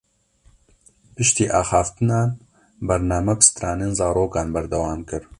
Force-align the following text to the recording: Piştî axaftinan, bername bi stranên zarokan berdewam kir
Piştî 1.15 1.45
axaftinan, 1.59 2.29
bername 2.87 3.33
bi 3.39 3.43
stranên 3.49 3.93
zarokan 3.99 4.47
berdewam 4.55 5.01
kir 5.09 5.23